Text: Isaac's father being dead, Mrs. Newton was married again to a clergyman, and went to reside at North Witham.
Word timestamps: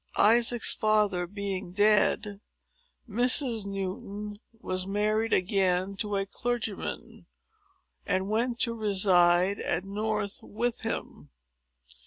Isaac's 0.17 0.73
father 0.73 1.27
being 1.27 1.73
dead, 1.73 2.41
Mrs. 3.07 3.67
Newton 3.67 4.37
was 4.51 4.87
married 4.87 5.31
again 5.31 5.95
to 5.97 6.15
a 6.15 6.25
clergyman, 6.25 7.27
and 8.03 8.27
went 8.27 8.59
to 8.61 8.73
reside 8.73 9.59
at 9.59 9.83
North 9.83 10.39
Witham. 10.41 11.29